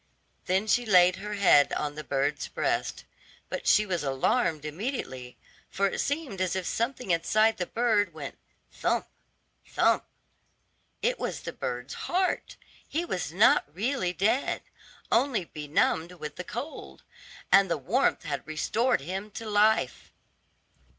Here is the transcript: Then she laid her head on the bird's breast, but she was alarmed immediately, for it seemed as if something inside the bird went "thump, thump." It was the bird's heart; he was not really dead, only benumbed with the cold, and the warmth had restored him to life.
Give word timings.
Then 0.45 0.65
she 0.65 0.83
laid 0.83 1.17
her 1.17 1.35
head 1.35 1.71
on 1.73 1.93
the 1.93 2.03
bird's 2.03 2.47
breast, 2.47 3.05
but 3.49 3.67
she 3.67 3.85
was 3.85 4.03
alarmed 4.03 4.65
immediately, 4.65 5.37
for 5.69 5.85
it 5.85 5.99
seemed 6.01 6.41
as 6.41 6.55
if 6.55 6.65
something 6.65 7.11
inside 7.11 7.57
the 7.57 7.67
bird 7.67 8.11
went 8.11 8.35
"thump, 8.71 9.05
thump." 9.67 10.03
It 11.03 11.19
was 11.19 11.41
the 11.41 11.53
bird's 11.53 11.93
heart; 12.09 12.55
he 12.87 13.05
was 13.05 13.31
not 13.31 13.65
really 13.75 14.11
dead, 14.11 14.63
only 15.11 15.45
benumbed 15.45 16.13
with 16.13 16.35
the 16.35 16.43
cold, 16.43 17.03
and 17.51 17.69
the 17.69 17.77
warmth 17.77 18.23
had 18.23 18.47
restored 18.47 19.01
him 19.01 19.29
to 19.37 19.47
life. 19.47 20.11